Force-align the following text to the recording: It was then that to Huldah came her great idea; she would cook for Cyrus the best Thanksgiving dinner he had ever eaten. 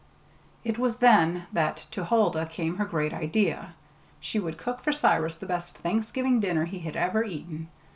It 0.63 0.79
was 0.79 0.97
then 0.97 1.45
that 1.53 1.77
to 1.91 2.03
Huldah 2.05 2.47
came 2.47 2.77
her 2.77 2.85
great 2.85 3.13
idea; 3.13 3.75
she 4.19 4.39
would 4.39 4.57
cook 4.57 4.81
for 4.81 4.91
Cyrus 4.91 5.35
the 5.35 5.45
best 5.45 5.77
Thanksgiving 5.77 6.39
dinner 6.39 6.65
he 6.65 6.79
had 6.79 6.95
ever 6.97 7.23
eaten. 7.23 7.69